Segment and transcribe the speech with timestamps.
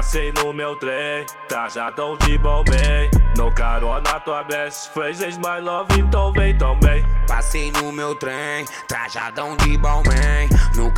[0.00, 3.10] Passei no meu trem, trajadão de bem.
[3.36, 7.04] No carona tua best friends, my love, então vem também.
[7.28, 10.48] Passei no meu trem, trajadão de bem.
[10.74, 10.90] No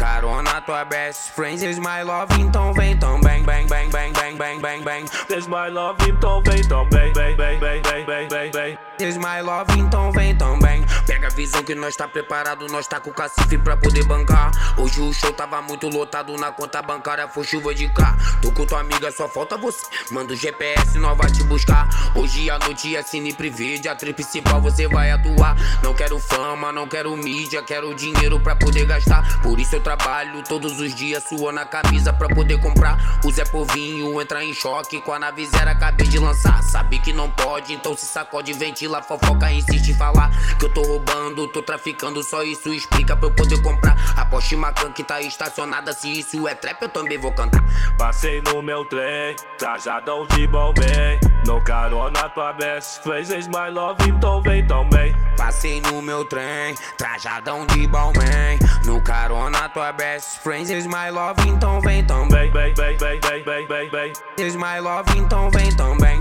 [0.62, 3.42] tua best friends, my love, então vem também.
[3.42, 5.06] Bang, bang, bang, bang, bang, bang, bang.
[5.28, 7.12] There's my love, então vem também.
[7.12, 8.78] Bang, bang, bang, bang, bang, bang, bang.
[8.98, 10.84] There's my love, então vem também.
[11.06, 14.52] Pega a visão que nós tá preparado, nós tá com o cacife pra poder bancar.
[14.78, 18.16] Hoje o show tava muito lotado, na conta bancária foi chuva de cá.
[18.40, 19.84] Tô com tua amiga, só falta você.
[20.10, 21.88] Manda o GPS, nós vai te buscar.
[22.14, 25.56] Hoje a noite é cine privê, a trip principal você vai atuar.
[25.82, 29.42] Não quero fama, não quero mídia, quero dinheiro pra poder gastar.
[29.42, 32.98] Por isso eu trabalho todos os dias, suando a camisa pra poder comprar.
[33.24, 36.62] O Zé Povinho entra em choque com a nave zero, acabei de lançar.
[36.62, 40.30] Sabe que não pode, então se sacode, ventila, fofoca, insiste em falar.
[40.58, 43.96] Que eu tô roubando, tô traficando, só isso explica pra eu poder comprar.
[44.14, 47.64] A Porsche Macan que tá estacionada, se isso é trap, eu também vou cantar.
[47.96, 51.32] Passei no meu trem, trajadão de bem.
[51.46, 55.16] No carona tua best friends, my love, então vem também.
[55.36, 58.58] Passei no meu trem, trajadão de bem.
[58.84, 62.50] No carona tua best friends, is my love, então vem também.
[62.50, 64.12] Bang, bang, bang, bang, bang, bang, bang.
[64.38, 66.18] Is my love, então vem também.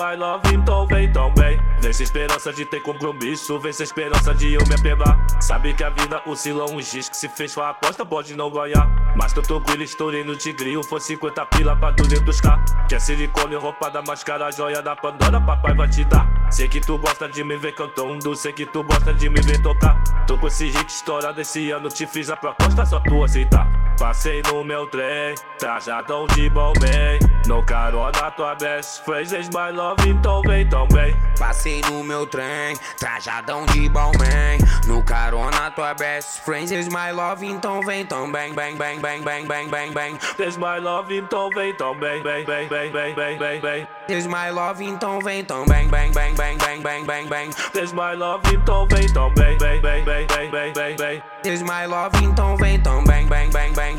[0.00, 1.60] my love, então vem também.
[1.82, 5.26] Nessa esperança de ter compromisso, vem essa esperança de eu me apegar.
[5.40, 8.88] Sabe que a vida oscila um giz que se fez sua aposta, pode não ganhar.
[9.14, 12.88] Mas tô tranquilo, estourei no tigrinho, foi 50 pila pra 200k.
[12.88, 16.26] Quer silicone, roupa da máscara, joia da Pandora, papai vai te dar.
[16.50, 19.60] Sei que tu gosta de me ver cantando, sei que tu gosta de me ver
[19.62, 20.02] tocar.
[20.26, 23.68] Tô com esse hit estourado esse ano, te fiz a proposta, só tu aceitar.
[23.98, 26.72] Passei no meu trem, trajadão de bom
[27.50, 31.16] No carona tua best friends, my love, então vem também.
[31.36, 34.58] Passei no meu trem, trajadão de bem.
[34.86, 38.54] No carona tua best friends, my love, então vem também.
[38.54, 40.18] Bang, bang, bang, bang, bang, bang, bang.
[40.36, 42.22] There's my love, então vem também.
[42.22, 43.88] Bang, bang, bang, bang, bang, bang, bang.
[44.06, 45.88] There's my love, então vem também.
[45.88, 47.50] Bang, bang, bang, bang, bang, bang, bang.
[47.72, 49.58] There's my love, então vem também.
[49.58, 51.22] Bang, bang, bang, bang, bang, bang, bang.
[51.42, 53.26] There's my love, então vem também.
[53.26, 53.96] Bang, bang, bang,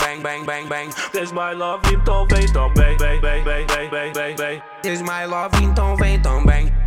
[0.82, 1.12] bang, bang, bang, bang.
[1.12, 2.98] There's my love, então vem também.
[2.98, 4.62] Bang, bang, bang, bang, bang, bang, bang.
[4.82, 6.81] There's my love, então vem também.